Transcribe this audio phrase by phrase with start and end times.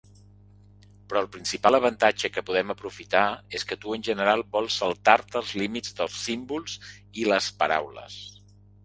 [1.09, 3.21] Però el principal avantatge que podem aprofitar
[3.59, 6.79] és que tu en general vols saltar-te els límits dels símbols
[7.25, 8.19] i les paraules.